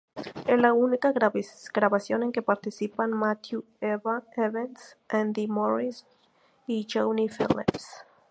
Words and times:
Es 0.47 0.59
la 0.59 0.73
única 0.73 1.11
grabación 1.13 2.23
en 2.23 2.31
que 2.31 2.41
participan 2.41 3.11
Matthew 3.11 3.63
Evans, 3.81 4.97
Andi 5.07 5.47
Morris 5.47 6.07
y 6.65 6.87
Johnny 6.91 7.25
Phillips. 7.29 7.85